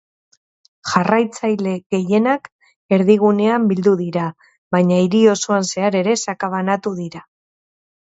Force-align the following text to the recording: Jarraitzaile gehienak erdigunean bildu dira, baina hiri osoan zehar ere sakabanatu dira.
Jarraitzaile 0.91 1.73
gehienak 1.97 2.49
erdigunean 2.99 3.69
bildu 3.75 3.95
dira, 4.03 4.27
baina 4.77 5.01
hiri 5.07 5.25
osoan 5.37 5.71
zehar 5.73 6.03
ere 6.05 6.21
sakabanatu 6.27 6.99
dira. 7.07 7.27